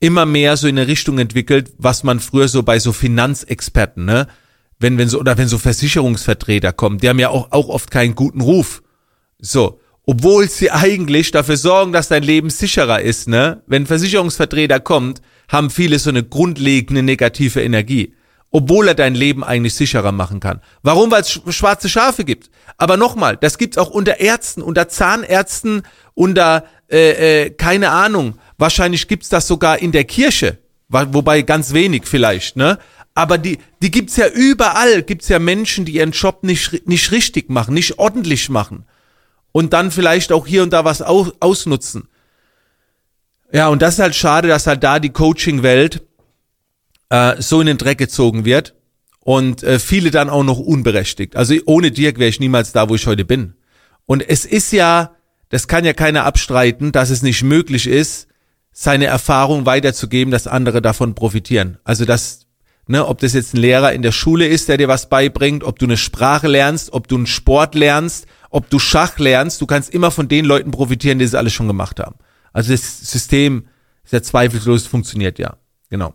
immer 0.00 0.26
mehr 0.26 0.56
so 0.56 0.68
in 0.68 0.78
eine 0.78 0.88
Richtung 0.88 1.18
entwickelt, 1.18 1.72
was 1.78 2.04
man 2.04 2.20
früher 2.20 2.48
so 2.48 2.62
bei 2.62 2.78
so 2.78 2.92
Finanzexperten, 2.92 4.04
ne, 4.04 4.26
wenn 4.78 4.98
wenn 4.98 5.08
so 5.08 5.18
oder 5.18 5.38
wenn 5.38 5.48
so 5.48 5.58
Versicherungsvertreter 5.58 6.72
kommen, 6.72 6.98
die 6.98 7.08
haben 7.08 7.18
ja 7.18 7.30
auch 7.30 7.52
auch 7.52 7.68
oft 7.68 7.90
keinen 7.90 8.14
guten 8.14 8.40
Ruf. 8.40 8.82
So, 9.38 9.80
obwohl 10.06 10.48
sie 10.48 10.70
eigentlich 10.70 11.30
dafür 11.30 11.56
sorgen, 11.56 11.92
dass 11.92 12.08
dein 12.08 12.22
Leben 12.22 12.50
sicherer 12.50 13.00
ist, 13.00 13.28
ne? 13.28 13.62
Wenn 13.66 13.82
ein 13.82 13.86
Versicherungsvertreter 13.86 14.80
kommt, 14.80 15.22
haben 15.48 15.70
viele 15.70 15.98
so 15.98 16.10
eine 16.10 16.22
grundlegende 16.22 17.02
negative 17.02 17.62
Energie 17.62 18.14
obwohl 18.54 18.86
er 18.86 18.94
dein 18.94 19.16
Leben 19.16 19.42
eigentlich 19.42 19.74
sicherer 19.74 20.12
machen 20.12 20.38
kann. 20.38 20.60
Warum? 20.84 21.10
Weil 21.10 21.22
es 21.22 21.40
schwarze 21.48 21.88
Schafe 21.88 22.24
gibt. 22.24 22.50
Aber 22.76 22.96
nochmal, 22.96 23.36
das 23.36 23.58
gibt's 23.58 23.76
auch 23.76 23.90
unter 23.90 24.20
Ärzten, 24.20 24.62
unter 24.62 24.88
Zahnärzten, 24.88 25.82
unter 26.14 26.62
äh, 26.88 27.46
äh, 27.46 27.50
keine 27.50 27.90
Ahnung. 27.90 28.38
Wahrscheinlich 28.56 29.08
gibt's 29.08 29.28
das 29.28 29.48
sogar 29.48 29.80
in 29.80 29.90
der 29.90 30.04
Kirche, 30.04 30.58
wobei 30.88 31.42
ganz 31.42 31.72
wenig 31.72 32.02
vielleicht, 32.04 32.54
ne? 32.54 32.78
Aber 33.16 33.38
die, 33.38 33.58
die 33.82 33.90
gibt's 33.90 34.16
ja 34.16 34.28
überall. 34.28 35.02
Gibt's 35.02 35.28
ja 35.28 35.40
Menschen, 35.40 35.84
die 35.84 35.94
ihren 35.94 36.12
Job 36.12 36.44
nicht 36.44 36.86
nicht 36.86 37.10
richtig 37.10 37.50
machen, 37.50 37.74
nicht 37.74 37.98
ordentlich 37.98 38.50
machen 38.50 38.84
und 39.54 39.72
dann 39.72 39.92
vielleicht 39.92 40.32
auch 40.32 40.48
hier 40.48 40.64
und 40.64 40.72
da 40.72 40.84
was 40.84 41.00
aus, 41.00 41.32
ausnutzen. 41.38 42.08
Ja, 43.52 43.68
und 43.68 43.82
das 43.82 43.94
ist 43.94 44.00
halt 44.00 44.16
schade, 44.16 44.48
dass 44.48 44.66
halt 44.66 44.82
da 44.82 44.98
die 44.98 45.10
Coaching-Welt 45.10 46.02
äh, 47.08 47.40
so 47.40 47.60
in 47.60 47.68
den 47.68 47.78
Dreck 47.78 47.98
gezogen 47.98 48.44
wird 48.44 48.74
und 49.20 49.62
äh, 49.62 49.78
viele 49.78 50.10
dann 50.10 50.28
auch 50.28 50.42
noch 50.42 50.58
unberechtigt. 50.58 51.36
Also 51.36 51.54
ohne 51.66 51.92
Dirk 51.92 52.18
wäre 52.18 52.30
ich 52.30 52.40
niemals 52.40 52.72
da, 52.72 52.88
wo 52.88 52.96
ich 52.96 53.06
heute 53.06 53.24
bin. 53.24 53.54
Und 54.06 54.28
es 54.28 54.44
ist 54.44 54.72
ja, 54.72 55.14
das 55.50 55.68
kann 55.68 55.84
ja 55.84 55.92
keiner 55.92 56.24
abstreiten, 56.24 56.90
dass 56.90 57.10
es 57.10 57.22
nicht 57.22 57.44
möglich 57.44 57.86
ist, 57.86 58.26
seine 58.72 59.06
Erfahrung 59.06 59.66
weiterzugeben, 59.66 60.32
dass 60.32 60.48
andere 60.48 60.82
davon 60.82 61.14
profitieren. 61.14 61.78
Also 61.84 62.04
das 62.04 62.44
Ne, 62.86 63.06
ob 63.06 63.18
das 63.20 63.32
jetzt 63.32 63.54
ein 63.54 63.58
Lehrer 63.60 63.94
in 63.94 64.02
der 64.02 64.12
Schule 64.12 64.46
ist, 64.46 64.68
der 64.68 64.76
dir 64.76 64.88
was 64.88 65.08
beibringt, 65.08 65.64
ob 65.64 65.78
du 65.78 65.86
eine 65.86 65.96
Sprache 65.96 66.48
lernst, 66.48 66.92
ob 66.92 67.08
du 67.08 67.16
einen 67.16 67.26
Sport 67.26 67.74
lernst, 67.74 68.26
ob 68.54 68.70
du 68.70 68.78
Schach 68.78 69.18
lernst, 69.18 69.60
du 69.60 69.66
kannst 69.66 69.92
immer 69.92 70.12
von 70.12 70.28
den 70.28 70.44
Leuten 70.44 70.70
profitieren, 70.70 71.18
die 71.18 71.24
es 71.24 71.34
alles 71.34 71.52
schon 71.52 71.66
gemacht 71.66 71.98
haben. 71.98 72.14
Also 72.52 72.70
das 72.70 73.00
System 73.00 73.66
ist 74.04 74.12
ja 74.12 74.22
zweifellos, 74.22 74.86
funktioniert 74.86 75.40
ja. 75.40 75.56
Genau. 75.90 76.14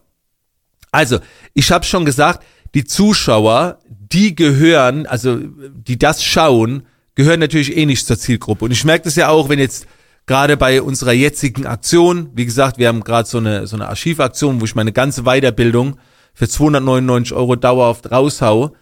Also, 0.90 1.20
ich 1.54 1.70
habe 1.70 1.84
schon 1.84 2.06
gesagt, 2.06 2.46
die 2.76 2.86
Zuschauer, 2.86 3.80
die 3.90 4.36
gehören, 4.36 5.06
also 5.06 5.38
die 5.38 6.00
das 6.00 6.24
schauen, 6.24 6.84
gehören 7.14 7.42
natürlich 7.42 7.76
eh 7.76 7.86
nicht 7.86 8.08
zur 8.08 8.18
Zielgruppe. 8.18 8.64
Und 8.64 8.72
ich 8.72 8.86
merke 8.86 9.04
das 9.04 9.18
ja 9.18 9.28
auch, 9.28 9.50
wenn 9.50 9.60
jetzt 9.60 9.86
gerade 10.26 10.56
bei 10.56 10.82
unserer 10.82 11.12
jetzigen 11.12 11.66
Aktion, 11.66 12.30
wie 12.36 12.46
gesagt, 12.46 12.78
wir 12.78 12.88
haben 12.88 13.04
gerade 13.04 13.28
so 13.28 13.40
eine, 13.40 13.68
so 13.68 13.76
eine 13.76 13.90
Archivaktion, 13.90 14.62
wo 14.62 14.66
ich 14.66 14.76
meine 14.76 14.94
ganze 14.94 15.24
Weiterbildung 15.24 15.98
für 16.34 16.48
299 16.48 17.36
Euro 17.36 17.58
dauerhaft 17.58 18.10
raushau. 18.10 18.74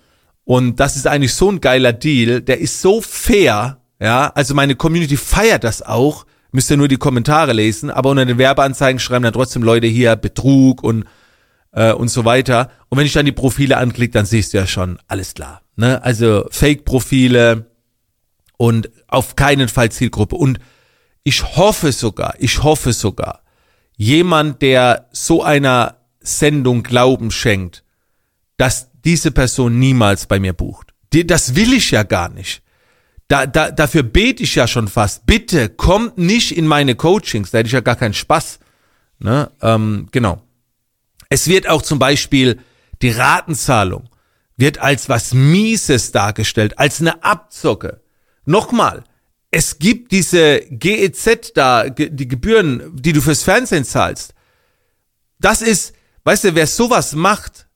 Und 0.47 0.79
das 0.79 0.95
ist 0.95 1.07
eigentlich 1.07 1.33
so 1.33 1.51
ein 1.51 1.59
geiler 1.59 1.91
Deal, 1.91 2.39
der 2.41 2.61
ist 2.61 2.81
so 2.81 3.01
fair, 3.01 3.81
ja, 3.99 4.31
also 4.33 4.53
meine 4.53 4.75
Community 4.75 5.17
feiert 5.17 5.65
das 5.65 5.81
auch, 5.81 6.25
müsst 6.53 6.71
ihr 6.71 6.77
nur 6.77 6.87
die 6.87 6.95
Kommentare 6.95 7.51
lesen, 7.51 7.91
aber 7.91 8.11
unter 8.11 8.25
den 8.25 8.37
Werbeanzeigen 8.37 8.97
schreiben 8.97 9.23
dann 9.23 9.33
trotzdem 9.33 9.61
Leute 9.61 9.87
hier 9.87 10.15
Betrug 10.15 10.83
und 10.83 11.03
äh, 11.73 11.91
und 11.91 12.07
so 12.07 12.23
weiter. 12.23 12.71
Und 12.87 12.97
wenn 12.97 13.05
ich 13.05 13.11
dann 13.11 13.25
die 13.25 13.33
Profile 13.33 13.75
anklicke, 13.75 14.13
dann 14.13 14.25
siehst 14.25 14.53
du 14.53 14.57
ja 14.57 14.65
schon, 14.65 14.99
alles 15.09 15.33
klar. 15.33 15.63
Ne? 15.75 16.01
Also 16.01 16.45
Fake-Profile 16.49 17.65
und 18.55 18.89
auf 19.09 19.35
keinen 19.35 19.67
Fall 19.67 19.91
Zielgruppe. 19.91 20.37
Und 20.37 20.59
ich 21.23 21.57
hoffe 21.57 21.91
sogar, 21.91 22.35
ich 22.39 22.63
hoffe 22.63 22.93
sogar, 22.93 23.41
jemand, 23.97 24.61
der 24.61 25.09
so 25.11 25.43
einer 25.43 25.97
Sendung 26.21 26.83
Glauben 26.83 27.31
schenkt, 27.31 27.83
dass 28.55 28.91
diese 29.07 29.31
Person 29.31 29.79
niemals 29.79 30.25
bei 30.25 30.37
mir 30.37 30.51
bucht. 30.51 30.93
Das 31.13 31.55
will 31.55 31.71
ich 31.71 31.91
ja 31.91 32.03
gar 32.03 32.27
nicht. 32.27 32.61
Da, 33.29 33.45
da, 33.45 33.71
dafür 33.71 34.03
bete 34.03 34.43
ich 34.43 34.55
ja 34.55 34.67
schon 34.67 34.89
fast. 34.89 35.25
Bitte 35.25 35.69
kommt 35.69 36.17
nicht 36.17 36.57
in 36.57 36.67
meine 36.67 36.95
Coachings, 36.95 37.51
da 37.51 37.59
hätte 37.59 37.67
ich 37.67 37.73
ja 37.73 37.79
gar 37.79 37.95
keinen 37.95 38.13
Spaß. 38.13 38.59
Ne? 39.19 39.49
Ähm, 39.61 40.09
genau. 40.11 40.41
Es 41.29 41.47
wird 41.47 41.69
auch 41.69 41.83
zum 41.83 41.99
Beispiel 41.99 42.59
die 43.01 43.11
Ratenzahlung 43.11 44.09
wird 44.57 44.79
als 44.79 45.07
was 45.07 45.33
Mieses 45.33 46.11
dargestellt, 46.11 46.77
als 46.77 46.99
eine 46.99 47.23
Abzocke. 47.23 48.01
Nochmal, 48.43 49.05
es 49.51 49.79
gibt 49.79 50.11
diese 50.11 50.59
GEZ 50.69 51.53
da, 51.53 51.89
die 51.89 52.27
Gebühren, 52.27 52.91
die 52.93 53.13
du 53.13 53.21
fürs 53.21 53.43
Fernsehen 53.43 53.85
zahlst. 53.85 54.33
Das 55.39 55.61
ist, 55.61 55.93
weißt 56.25 56.43
du, 56.43 56.55
wer 56.55 56.67
sowas 56.67 57.13
macht, 57.13 57.66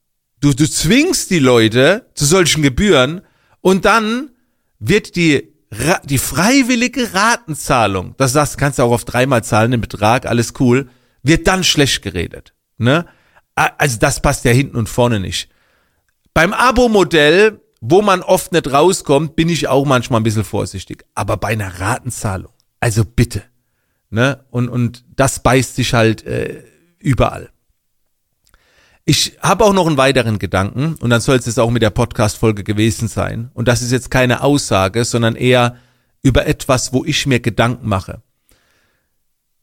du, 0.41 0.53
du 0.53 0.69
zwingst 0.69 1.29
die 1.29 1.39
Leute 1.39 2.07
zu 2.13 2.25
solchen 2.25 2.61
Gebühren 2.61 3.21
und 3.61 3.85
dann 3.85 4.31
wird 4.79 5.15
die, 5.15 5.53
die 6.03 6.17
freiwillige 6.17 7.13
Ratenzahlung, 7.13 8.15
das 8.17 8.33
sagst, 8.33 8.57
kannst 8.57 8.79
du 8.79 8.83
auch 8.83 8.91
auf 8.91 9.05
dreimal 9.05 9.43
zahlen, 9.43 9.71
den 9.71 9.81
Betrag, 9.81 10.25
alles 10.25 10.53
cool, 10.59 10.89
wird 11.23 11.47
dann 11.47 11.63
schlecht 11.63 12.01
geredet. 12.01 12.53
Ne? 12.77 13.05
Also 13.55 13.97
das 13.99 14.21
passt 14.21 14.43
ja 14.43 14.51
hinten 14.51 14.75
und 14.75 14.89
vorne 14.89 15.19
nicht. 15.19 15.49
Beim 16.33 16.53
Abo-Modell, 16.53 17.61
wo 17.79 18.01
man 18.01 18.21
oft 18.21 18.51
nicht 18.51 18.71
rauskommt, 18.71 19.35
bin 19.35 19.49
ich 19.49 19.67
auch 19.67 19.85
manchmal 19.85 20.19
ein 20.19 20.23
bisschen 20.23 20.43
vorsichtig. 20.43 21.03
Aber 21.13 21.37
bei 21.37 21.49
einer 21.49 21.79
Ratenzahlung, 21.79 22.53
also 22.79 23.05
bitte. 23.05 23.43
Ne? 24.09 24.43
Und, 24.49 24.69
und 24.69 25.05
das 25.15 25.43
beißt 25.43 25.75
sich 25.75 25.93
halt 25.93 26.25
äh, 26.25 26.63
überall. 26.99 27.49
Ich 29.05 29.37
habe 29.41 29.65
auch 29.65 29.73
noch 29.73 29.87
einen 29.87 29.97
weiteren 29.97 30.37
Gedanken 30.37 30.95
und 30.99 31.09
dann 31.09 31.21
soll 31.21 31.37
es 31.37 31.47
jetzt 31.47 31.59
auch 31.59 31.71
mit 31.71 31.81
der 31.81 31.89
Podcast-Folge 31.89 32.63
gewesen 32.63 33.07
sein. 33.07 33.49
Und 33.53 33.67
das 33.67 33.81
ist 33.81 33.91
jetzt 33.91 34.11
keine 34.11 34.43
Aussage, 34.43 35.05
sondern 35.05 35.35
eher 35.35 35.75
über 36.21 36.45
etwas, 36.45 36.93
wo 36.93 37.03
ich 37.03 37.25
mir 37.25 37.39
Gedanken 37.39 37.87
mache. 37.87 38.21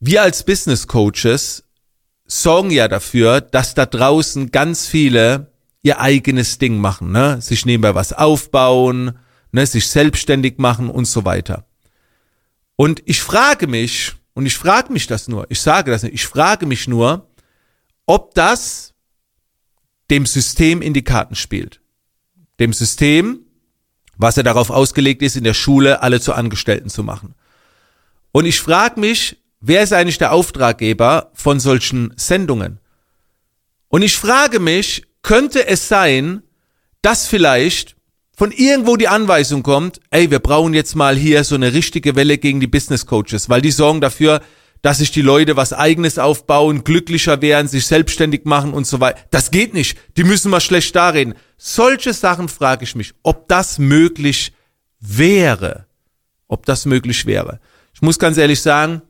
Wir 0.01 0.23
als 0.23 0.45
Business 0.45 0.87
Coaches 0.89 1.65
sorgen 2.27 2.71
ja 2.71 2.89
dafür, 2.89 3.41
dass 3.41 3.75
da 3.75 3.87
draußen 3.87 4.51
ganz 4.51 4.87
viele 4.87 5.53
ihr 5.83 6.01
eigenes 6.01 6.59
Ding 6.59 6.79
machen, 6.79 7.13
ne? 7.13 7.41
sich 7.41 7.65
nebenbei 7.65 7.95
was 7.95 8.13
aufbauen, 8.13 9.19
ne? 9.53 9.67
sich 9.67 9.89
selbstständig 9.89 10.59
machen 10.59 10.91
und 10.91 11.07
so 11.07 11.25
weiter. 11.25 11.65
Und 12.77 13.03
ich 13.07 13.21
frage 13.21 13.67
mich, 13.67 14.15
und 14.35 14.47
ich 14.47 14.57
frage 14.57 14.93
mich 14.93 15.07
das 15.07 15.27
nur, 15.29 15.47
ich 15.49 15.61
sage 15.61 15.91
das 15.91 16.03
nicht, 16.03 16.15
ich 16.15 16.27
frage 16.27 16.67
mich 16.67 16.87
nur, 16.87 17.29
ob 18.07 18.35
das 18.35 18.95
dem 20.11 20.27
System 20.27 20.83
in 20.83 20.95
die 20.95 21.05
Karten 21.05 21.35
spielt. 21.35 21.81
Dem 22.61 22.73
System, 22.73 23.41
was 24.17 24.37
ja 24.37 24.43
darauf 24.43 24.71
ausgelegt 24.71 25.23
ist, 25.23 25.37
in 25.37 25.45
der 25.45 25.55
Schule 25.55 26.03
alle 26.03 26.21
zu 26.21 26.33
Angestellten 26.33 26.89
zu 26.89 27.03
machen. 27.03 27.35
Und 28.33 28.47
ich 28.47 28.61
frage 28.61 29.01
mich, 29.01 29.37
wer 29.61 29.83
ist 29.83 29.93
eigentlich 29.93 30.19
der 30.19 30.33
Auftraggeber 30.33 31.31
von 31.35 31.61
solchen 31.61 32.13
Sendungen? 32.17 32.81
Und 33.89 34.03
ich 34.03 34.17
frage 34.17 34.61
mich, 34.61 35.07
könnte 35.23 35.67
es 35.67 35.89
sein, 35.89 36.43
dass 37.03 37.27
vielleicht 37.27 37.97
von 38.37 38.53
irgendwo 38.53 38.97
die 38.97 39.09
Anweisung 39.09 39.63
kommt, 39.63 40.01
ey, 40.11 40.31
wir 40.31 40.39
brauchen 40.39 40.75
jetzt 40.75 40.95
mal 40.95 41.17
hier 41.17 41.43
so 41.43 41.55
eine 41.55 41.73
richtige 41.73 42.15
Welle 42.15 42.39
gegen 42.39 42.61
die 42.61 42.67
Business 42.67 43.07
Coaches, 43.07 43.49
weil 43.49 43.61
die 43.61 43.73
sorgen 43.73 44.01
dafür, 44.01 44.41
dass 44.83 44.99
sich 44.99 45.11
die 45.11 45.23
Leute 45.23 45.57
was 45.57 45.73
eigenes 45.73 46.19
aufbauen, 46.19 46.85
glücklicher 46.85 47.43
werden, 47.43 47.69
sich 47.69 47.87
selbstständig 47.87 48.45
machen 48.45 48.73
und 48.73 48.87
so 48.87 49.01
weiter. 49.01 49.21
Das 49.31 49.51
geht 49.51 49.75
nicht. 49.75 49.99
Die 50.17 50.25
müssen 50.25 50.51
mal 50.51 50.61
schlecht 50.61 50.95
darreden. 50.95 51.35
Solche 51.57 52.13
Sachen 52.13 52.49
frage 52.49 52.85
ich 52.85 52.95
mich, 52.95 53.15
ob 53.23 53.49
das 53.49 53.79
möglich 53.79 54.53
wäre. 55.01 55.87
Ob 56.47 56.65
das 56.67 56.87
möglich 56.87 57.27
wäre. 57.27 57.61
Ich 57.93 58.03
muss 58.03 58.19
ganz 58.19 58.37
ehrlich 58.37 58.63
sagen, 58.63 59.03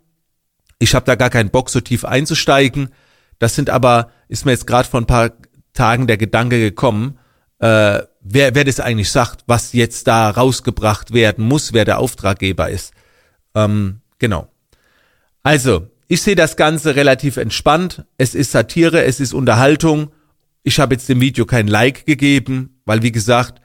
ich 0.79 0.95
habe 0.95 1.07
da 1.07 1.15
gar 1.15 1.31
keinen 1.31 1.51
Bock, 1.51 1.71
so 1.71 1.81
tief 1.81 2.05
einzusteigen. 2.05 2.91
Das 3.39 3.55
sind 3.55 3.71
aber, 3.71 4.11
ist 4.29 4.45
mir 4.45 4.53
jetzt 4.53 4.67
gerade 4.67 4.89
vor 4.89 5.01
ein 5.01 5.07
paar 5.07 5.33
Tagen 5.75 6.07
der 6.07 6.17
Gedanke 6.17 6.59
gekommen, 6.59 7.19
äh, 7.61 8.03
wer, 8.21 8.55
wer 8.55 8.65
das 8.65 8.81
eigentlich 8.81 9.11
sagt, 9.11 9.45
was 9.47 9.73
jetzt 9.73 10.07
da 10.07 10.31
rausgebracht 10.31 11.13
werden 11.13 11.45
muss, 11.45 11.73
wer 11.73 11.85
der 11.85 11.99
Auftraggeber 11.99 12.71
ist. 12.71 12.93
Ähm, 13.55 14.01
genau. 14.19 14.49
Also, 15.49 15.89
ich 16.09 16.21
sehe 16.21 16.35
das 16.35 16.59
Ganze 16.59 16.95
relativ 16.95 17.39
entspannt. 17.39 18.05
Es 18.19 18.35
ist 18.35 18.53
Satire, 18.53 19.05
es 19.05 19.19
ist 19.19 19.33
Unterhaltung. 19.33 20.11
Ich 20.63 20.79
habe 20.79 20.95
jetzt 20.95 21.09
dem 21.09 21.23
Video 21.23 21.47
kein 21.47 21.69
Like 21.69 22.05
gegeben, 22.05 22.83
weil 22.85 23.03
wie 23.03 23.13
gesagt, 23.13 23.63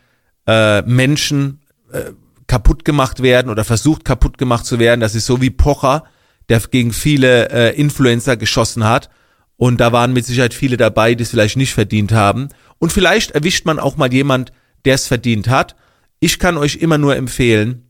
äh, 0.48 0.82
Menschen 0.84 1.60
äh, 1.92 2.12
kaputt 2.48 2.86
gemacht 2.86 3.22
werden 3.22 3.50
oder 3.50 3.66
versucht 3.66 4.06
kaputt 4.06 4.38
gemacht 4.38 4.66
zu 4.66 4.80
werden. 4.80 5.02
Das 5.02 5.14
ist 5.14 5.26
so 5.26 5.42
wie 5.42 5.50
Pocher 5.50 6.06
der 6.48 6.62
gegen 6.62 6.94
viele 6.94 7.50
äh, 7.50 7.76
Influencer 7.78 8.38
geschossen 8.38 8.86
hat. 8.86 9.10
Und 9.58 9.82
da 9.82 9.92
waren 9.92 10.14
mit 10.14 10.26
Sicherheit 10.26 10.54
viele 10.54 10.78
dabei, 10.78 11.16
die 11.16 11.24
es 11.24 11.32
vielleicht 11.32 11.58
nicht 11.58 11.74
verdient 11.74 12.14
haben. 12.14 12.48
Und 12.80 12.94
vielleicht 12.94 13.32
erwischt 13.32 13.66
man 13.66 13.78
auch 13.78 13.98
mal 13.98 14.14
jemand, 14.14 14.54
der 14.86 14.96
es 14.96 15.08
verdient 15.08 15.50
hat. 15.50 15.76
Ich 16.22 16.40
kann 16.40 16.56
euch 16.56 16.78
immer 16.78 16.98
nur 16.98 17.18
empfehlen, 17.18 17.90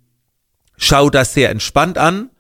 schau 0.78 1.12
das 1.12 1.36
sehr 1.36 1.52
entspannt 1.52 2.00
an 2.00 2.32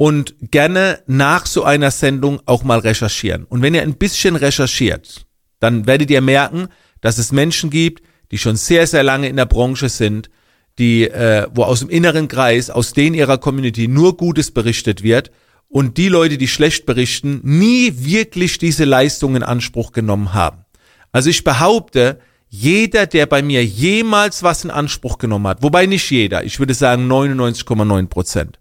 und 0.00 0.34
gerne 0.50 1.00
nach 1.06 1.44
so 1.44 1.62
einer 1.62 1.90
Sendung 1.90 2.40
auch 2.46 2.64
mal 2.64 2.78
recherchieren. 2.78 3.44
Und 3.44 3.60
wenn 3.60 3.74
ihr 3.74 3.82
ein 3.82 3.98
bisschen 3.98 4.34
recherchiert, 4.34 5.26
dann 5.58 5.86
werdet 5.86 6.10
ihr 6.10 6.22
merken, 6.22 6.68
dass 7.02 7.18
es 7.18 7.32
Menschen 7.32 7.68
gibt, 7.68 8.02
die 8.30 8.38
schon 8.38 8.56
sehr, 8.56 8.86
sehr 8.86 9.02
lange 9.02 9.28
in 9.28 9.36
der 9.36 9.44
Branche 9.44 9.90
sind, 9.90 10.30
die, 10.78 11.02
äh, 11.04 11.48
wo 11.52 11.64
aus 11.64 11.80
dem 11.80 11.90
inneren 11.90 12.28
Kreis, 12.28 12.70
aus 12.70 12.94
denen 12.94 13.14
ihrer 13.14 13.36
Community 13.36 13.88
nur 13.88 14.16
Gutes 14.16 14.52
berichtet 14.52 15.02
wird 15.02 15.32
und 15.68 15.98
die 15.98 16.08
Leute, 16.08 16.38
die 16.38 16.48
schlecht 16.48 16.86
berichten, 16.86 17.40
nie 17.42 17.92
wirklich 17.94 18.56
diese 18.56 18.86
Leistung 18.86 19.36
in 19.36 19.42
Anspruch 19.42 19.92
genommen 19.92 20.32
haben. 20.32 20.64
Also 21.12 21.28
ich 21.28 21.44
behaupte, 21.44 22.20
jeder, 22.48 23.06
der 23.06 23.26
bei 23.26 23.42
mir 23.42 23.62
jemals 23.66 24.42
was 24.42 24.64
in 24.64 24.70
Anspruch 24.70 25.18
genommen 25.18 25.48
hat, 25.48 25.62
wobei 25.62 25.84
nicht 25.84 26.10
jeder, 26.10 26.42
ich 26.42 26.58
würde 26.58 26.72
sagen 26.72 27.06
99,9 27.06 28.06
Prozent, 28.06 28.59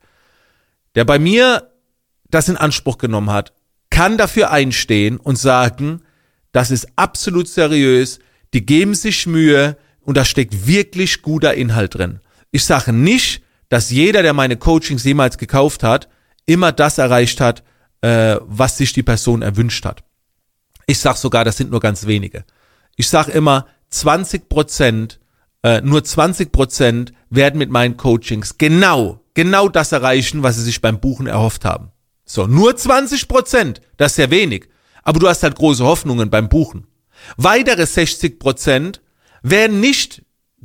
der 0.96 1.06
bei 1.06 1.20
mir 1.20 1.72
das 2.30 2.50
in 2.50 2.58
Anspruch 2.58 2.98
genommen 2.98 3.32
hat, 3.32 3.54
kann 3.90 4.18
dafür 4.18 4.52
einstehen 4.52 5.18
und 5.18 5.38
sagen, 5.38 6.02
das 6.52 6.72
ist 6.72 6.88
absolut 6.96 7.48
seriös, 7.48 8.20
die 8.54 8.66
geben 8.66 8.96
sich 8.96 9.28
Mühe 9.28 9.78
und 10.02 10.18
da 10.18 10.26
steckt 10.26 10.68
wirklich 10.68 11.22
guter 11.22 11.54
Inhalt 11.54 11.96
drin. 11.96 12.20
Ich 12.52 12.66
sage 12.66 12.94
nicht, 12.94 13.44
dass 13.70 13.92
jeder, 13.92 14.24
der 14.24 14.34
meine 14.34 14.58
Coachings 14.58 15.04
jemals 15.04 15.38
gekauft 15.38 15.84
hat, 15.84 16.10
immer 16.46 16.72
das 16.72 16.98
erreicht 16.98 17.42
hat, 17.42 17.64
äh, 18.02 18.38
was 18.42 18.78
sich 18.78 18.94
die 18.94 19.04
Person 19.04 19.42
erwünscht 19.42 19.86
hat. 19.86 20.04
Ich 20.88 21.00
sag 21.00 21.18
sogar, 21.18 21.46
das 21.46 21.58
sind 21.58 21.70
nur 21.70 21.80
ganz 21.80 22.08
wenige. 22.08 22.44
Ich 22.96 23.10
sag 23.10 23.28
immer, 23.28 23.68
20 23.92 24.50
Prozent, 24.50 25.20
äh, 25.62 25.82
nur 25.82 26.04
20 26.04 26.52
Prozent 26.52 27.14
werden 27.30 27.60
mit 27.60 27.70
meinen 27.70 27.98
Coachings 27.98 28.58
genau, 28.58 29.24
genau 29.40 29.70
das 29.70 29.94
erreichen, 29.94 30.44
was 30.44 30.58
sie 30.58 30.64
sich 30.64 30.82
beim 30.82 31.00
Buchen 31.00 31.26
erhofft 31.26 31.64
haben. 31.64 31.94
So, 32.26 32.46
nur 32.46 32.76
20 32.76 33.30
Prozent, 33.30 33.80
das 33.96 34.12
ist 34.12 34.16
sehr 34.18 34.32
wenig. 34.32 34.68
Aber 35.02 35.18
du 35.18 35.30
hast 35.30 35.44
halt 35.44 35.56
große 35.56 35.86
Hoffnungen 35.86 36.30
beim 36.30 36.50
Buchen. 36.50 36.88
Weitere 37.38 37.86
60 37.86 38.38
Prozent 38.38 39.02
werden 39.42 39.80
nicht 39.80 40.24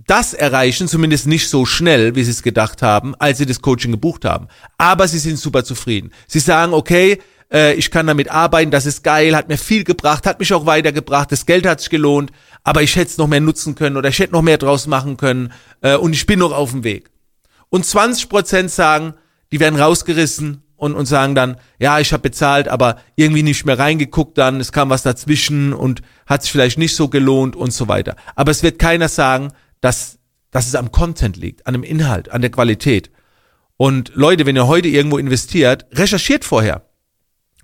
das 0.08 0.34
erreichen, 0.34 0.88
zumindest 0.88 1.28
nicht 1.28 1.48
so 1.48 1.66
schnell, 1.66 2.16
wie 2.16 2.24
sie 2.24 2.32
es 2.32 2.42
gedacht 2.42 2.82
haben, 2.82 3.14
als 3.20 3.38
sie 3.38 3.46
das 3.46 3.62
Coaching 3.62 3.92
gebucht 3.92 4.24
haben. 4.24 4.48
Aber 4.76 5.06
sie 5.06 5.20
sind 5.20 5.38
super 5.38 5.62
zufrieden. 5.62 6.10
Sie 6.26 6.40
sagen, 6.40 6.74
okay, 6.74 7.20
äh, 7.52 7.74
ich 7.74 7.92
kann 7.92 8.08
damit 8.08 8.28
arbeiten, 8.28 8.72
das 8.72 8.86
ist 8.86 9.04
geil, 9.04 9.36
hat 9.36 9.48
mir 9.48 9.56
viel 9.56 9.84
gebracht, 9.84 10.26
hat 10.26 10.40
mich 10.40 10.52
auch 10.52 10.66
weitergebracht, 10.66 11.30
das 11.30 11.46
Geld 11.46 11.64
hat 11.64 11.78
sich 11.78 11.90
gelohnt, 11.90 12.32
aber 12.64 12.82
ich 12.82 12.96
hätte 12.96 13.12
es 13.12 13.18
noch 13.18 13.28
mehr 13.28 13.40
nutzen 13.40 13.76
können 13.76 13.96
oder 13.96 14.08
ich 14.08 14.18
hätte 14.18 14.32
noch 14.32 14.42
mehr 14.42 14.58
draus 14.58 14.88
machen 14.88 15.16
können 15.16 15.52
äh, 15.80 15.94
und 15.94 16.12
ich 16.12 16.26
bin 16.26 16.40
noch 16.40 16.50
auf 16.50 16.72
dem 16.72 16.82
Weg. 16.82 17.13
Und 17.74 17.84
20 17.84 18.28
Prozent 18.28 18.70
sagen, 18.70 19.14
die 19.50 19.58
werden 19.58 19.80
rausgerissen 19.80 20.62
und, 20.76 20.94
und 20.94 21.06
sagen 21.06 21.34
dann, 21.34 21.56
ja, 21.80 21.98
ich 21.98 22.12
habe 22.12 22.22
bezahlt, 22.22 22.68
aber 22.68 23.00
irgendwie 23.16 23.42
nicht 23.42 23.66
mehr 23.66 23.76
reingeguckt 23.76 24.38
dann, 24.38 24.60
es 24.60 24.70
kam 24.70 24.90
was 24.90 25.02
dazwischen 25.02 25.72
und 25.72 26.00
hat 26.24 26.44
sich 26.44 26.52
vielleicht 26.52 26.78
nicht 26.78 26.94
so 26.94 27.08
gelohnt 27.08 27.56
und 27.56 27.72
so 27.72 27.88
weiter. 27.88 28.14
Aber 28.36 28.52
es 28.52 28.62
wird 28.62 28.78
keiner 28.78 29.08
sagen, 29.08 29.50
dass, 29.80 30.20
dass 30.52 30.68
es 30.68 30.76
am 30.76 30.92
Content 30.92 31.36
liegt, 31.36 31.66
an 31.66 31.72
dem 31.74 31.82
Inhalt, 31.82 32.30
an 32.30 32.42
der 32.42 32.52
Qualität. 32.52 33.10
Und 33.76 34.12
Leute, 34.14 34.46
wenn 34.46 34.54
ihr 34.54 34.68
heute 34.68 34.86
irgendwo 34.86 35.18
investiert, 35.18 35.84
recherchiert 35.90 36.44
vorher. 36.44 36.88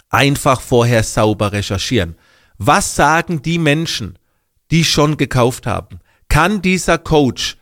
Einfach 0.09 0.61
vorher 0.61 1.05
sauber 1.05 1.53
recherchieren. 1.53 2.17
Was 2.59 2.97
sagen 2.97 3.43
die 3.43 3.59
Menschen, 3.59 4.19
die 4.73 4.83
schon 4.83 5.17
gekauft 5.17 5.69
haben? 5.69 6.01
Kann 6.29 6.63
dieser 6.63 6.99
Coach 6.99 7.60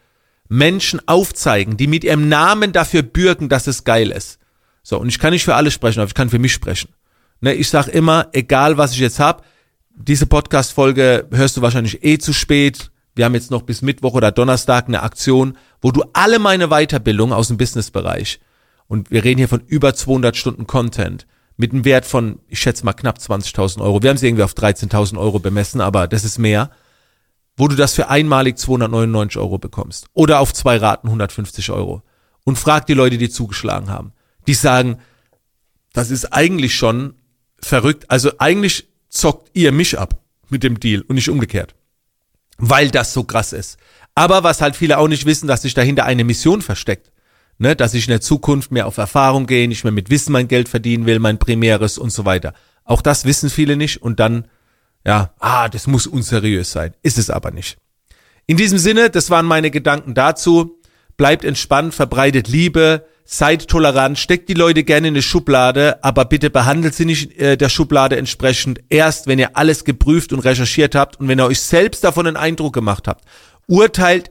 Menschen 0.49 1.01
aufzeigen, 1.07 1.77
die 1.77 1.87
mit 1.87 2.05
ihrem 2.05 2.29
Namen 2.29 2.73
dafür 2.73 3.03
bürgen, 3.03 3.49
dass 3.49 3.67
es 3.67 3.85
geil 3.85 4.11
ist? 4.11 4.39
So, 4.83 4.99
und 4.99 5.09
ich 5.09 5.19
kann 5.19 5.33
nicht 5.33 5.45
für 5.45 5.55
alle 5.55 5.71
sprechen, 5.71 6.01
aber 6.01 6.09
ich 6.09 6.15
kann 6.15 6.31
für 6.31 6.39
mich 6.39 6.53
sprechen. 6.53 6.91
Ne, 7.41 7.55
ich 7.55 7.69
sag 7.69 7.89
immer, 7.89 8.29
egal 8.33 8.79
was 8.79 8.93
ich 8.93 8.99
jetzt 8.99 9.21
hab, 9.21 9.45
diese 9.91 10.27
Podcast-Folge 10.27 11.29
hörst 11.31 11.57
du 11.57 11.63
wahrscheinlich 11.63 12.05
eh 12.05 12.19
zu 12.19 12.33
spät. 12.33 12.91
Wir 13.15 13.25
haben 13.25 13.35
jetzt 13.35 13.51
noch 13.51 13.63
bis 13.63 13.83
Mittwoch 13.83 14.15
oder 14.15 14.33
Donnerstag 14.33 14.89
eine 14.89 15.03
Aktion, 15.03 15.57
wo 15.81 15.91
du 15.91 16.05
alle 16.13 16.39
meine 16.39 16.69
Weiterbildung 16.69 17.33
aus 17.33 17.49
dem 17.49 17.57
Businessbereich 17.57 18.41
und 18.89 19.11
wir 19.11 19.23
reden 19.23 19.39
hier 19.39 19.49
von 19.49 19.63
über 19.67 19.95
200 19.95 20.37
Stunden 20.37 20.67
Content 20.67 21.27
mit 21.57 21.73
einem 21.73 21.85
Wert 21.85 22.07
von, 22.07 22.41
ich 22.49 22.59
schätze 22.59 22.85
mal 22.85 22.95
knapp 22.95 23.19
20.000 23.19 23.83
Euro. 23.83 24.03
Wir 24.03 24.11
haben 24.11 24.17
sie 24.17 24.27
irgendwie 24.27 24.45
auf 24.45 24.55
13.000 24.55 25.19
Euro 25.19 25.39
bemessen, 25.39 25.81
aber 25.81 26.09
das 26.09 26.25
ist 26.25 26.39
mehr, 26.39 26.71
wo 27.59 27.69
du 27.69 27.77
das 27.77 27.95
für 27.95 28.09
einmalig 28.09 28.57
299 28.57 29.39
Euro 29.39 29.59
bekommst 29.59 30.07
oder 30.15 30.41
auf 30.41 30.55
zwei 30.55 30.79
Raten 30.79 31.09
150 31.09 31.71
Euro. 31.71 32.03
Und 32.45 32.57
frag 32.57 32.87
die 32.87 32.95
Leute, 32.95 33.19
die 33.19 33.29
zugeschlagen 33.29 33.91
haben. 33.91 34.15
Die 34.47 34.55
sagen, 34.55 34.99
das 35.93 36.11
ist 36.11 36.33
eigentlich 36.33 36.75
schon 36.75 37.15
verrückt. 37.61 38.07
Also 38.09 38.33
eigentlich 38.39 38.89
zockt 39.11 39.51
ihr 39.53 39.71
mich 39.71 39.99
ab 39.99 40.23
mit 40.49 40.63
dem 40.63 40.81
Deal 40.81 41.03
und 41.03 41.17
nicht 41.17 41.29
umgekehrt 41.29 41.75
weil 42.59 42.91
das 42.91 43.13
so 43.13 43.25
krass 43.25 43.53
ist. 43.53 43.79
Aber 44.15 44.43
was 44.43 44.61
halt 44.61 44.77
viele 44.77 44.99
auch 44.99 45.09
nicht 45.09 45.25
wissen, 45.25 45.47
dass 45.47 45.63
sich 45.63 45.75
dahinter 45.75 46.05
eine 46.05 46.25
Mission 46.25 46.61
versteckt. 46.61 47.13
Ne, 47.61 47.75
dass 47.75 47.95
ich 47.95 48.05
in 48.05 48.13
der 48.13 48.21
Zukunft 48.21 48.71
mehr 48.71 48.87
auf 48.87 48.99
Erfahrung 48.99 49.49
gehe, 49.49 49.67
nicht 49.67 49.83
mehr 49.83 49.93
mit 49.93 50.11
Wissen 50.11 50.31
mein 50.31 50.47
Geld 50.47 50.69
verdienen 50.69 51.07
will, 51.07 51.19
mein 51.19 51.41
Primäres 51.41 51.99
und 51.99 52.11
so 52.11 52.25
weiter. 52.25 52.55
Auch 52.85 53.03
das 53.03 53.25
wissen 53.25 53.51
viele 53.51 53.77
nicht 53.77 54.01
und 54.01 54.21
dann, 54.21 54.47
ja, 55.07 55.33
ah, 55.39 55.69
das 55.69 55.87
muss 55.87 56.07
unseriös 56.07 56.73
sein. 56.73 56.95
Ist 57.03 57.19
es 57.19 57.31
aber 57.31 57.51
nicht. 57.51 57.79
In 58.47 58.57
diesem 58.57 58.79
Sinne, 58.79 59.11
das 59.11 59.31
waren 59.31 59.47
meine 59.47 59.71
Gedanken 59.71 60.15
dazu. 60.15 60.81
Bleibt 61.17 61.45
entspannt, 61.45 61.95
verbreitet 61.95 62.49
Liebe, 62.49 63.07
seid 63.25 63.69
tolerant, 63.69 64.19
steckt 64.19 64.49
die 64.49 64.55
Leute 64.55 64.85
gerne 64.85 65.09
in 65.09 65.15
eine 65.15 65.23
Schublade, 65.23 66.03
aber 66.03 66.25
bitte 66.25 66.49
behandelt 66.49 66.95
sie 66.95 67.05
nicht 67.05 67.37
äh, 67.39 67.57
der 67.57 67.69
Schublade 67.69 68.17
entsprechend 68.17 68.81
erst, 68.89 69.27
wenn 69.27 69.39
ihr 69.39 69.57
alles 69.57 69.85
geprüft 69.85 70.33
und 70.33 70.41
recherchiert 70.41 70.95
habt 70.95 71.21
und 71.21 71.29
wenn 71.29 71.39
ihr 71.39 71.47
euch 71.47 71.61
selbst 71.61 72.05
davon 72.05 72.27
einen 72.27 72.37
Eindruck 72.37 72.73
gemacht 72.73 73.07
habt. 73.07 73.25
Urteilt 73.67 74.31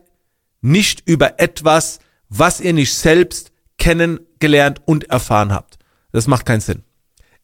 nicht 0.62 1.02
über 1.06 1.38
etwas, 1.38 2.00
was 2.28 2.60
ihr 2.60 2.72
nicht 2.72 2.92
selbst 2.92 3.52
kennengelernt 3.78 4.80
und 4.84 5.10
erfahren 5.10 5.52
habt. 5.52 5.78
Das 6.10 6.26
macht 6.26 6.46
keinen 6.46 6.60
Sinn. 6.60 6.82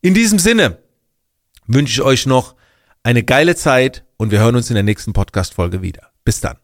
In 0.00 0.14
diesem 0.14 0.38
Sinne 0.38 0.78
wünsche 1.66 1.92
ich 1.92 2.02
euch 2.02 2.26
noch 2.26 2.53
eine 3.04 3.22
geile 3.22 3.54
Zeit 3.54 4.04
und 4.16 4.32
wir 4.32 4.40
hören 4.40 4.56
uns 4.56 4.70
in 4.70 4.74
der 4.74 4.82
nächsten 4.82 5.12
Podcast-Folge 5.12 5.82
wieder. 5.82 6.10
Bis 6.24 6.40
dann. 6.40 6.63